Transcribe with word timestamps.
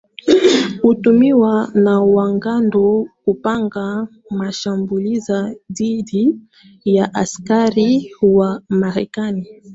hutumiwa 0.81 1.67
na 1.73 1.99
wanamgambo 2.01 3.09
kupanga 3.25 4.07
mashambulizi 4.29 5.59
dhidi 5.69 6.35
ya 6.85 7.13
askari 7.13 8.11
wa 8.21 8.61
marekani 8.69 9.47